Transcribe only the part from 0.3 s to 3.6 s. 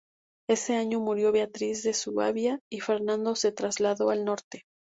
Ese año murió Beatriz de Suabia y Fernando se